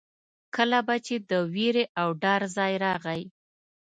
[0.55, 3.21] کله به چې د وېرې او ډار ځای راغی.